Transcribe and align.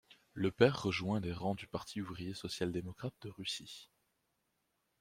Le 0.33 0.49
père 0.49 0.81
rejoint 0.81 1.19
les 1.19 1.31
rangs 1.31 1.53
du 1.53 1.67
Parti 1.67 2.01
ouvrier 2.01 2.33
social-démocrate 2.33 3.13
de 3.21 3.29
Russie. 3.29 3.91